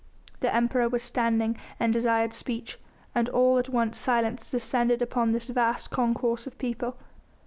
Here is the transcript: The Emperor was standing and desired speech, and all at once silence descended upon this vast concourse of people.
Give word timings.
The 0.39 0.51
Emperor 0.51 0.89
was 0.89 1.03
standing 1.03 1.57
and 1.79 1.93
desired 1.93 2.33
speech, 2.33 2.79
and 3.13 3.29
all 3.29 3.59
at 3.59 3.69
once 3.69 3.99
silence 3.99 4.49
descended 4.49 4.99
upon 4.99 5.31
this 5.31 5.45
vast 5.45 5.91
concourse 5.91 6.47
of 6.47 6.57
people. 6.57 6.97